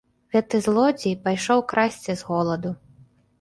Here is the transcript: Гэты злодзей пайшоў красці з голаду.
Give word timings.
Гэты 0.35 0.61
злодзей 0.67 1.13
пайшоў 1.27 1.61
красці 1.75 2.17
з 2.23 2.31
голаду. 2.31 2.73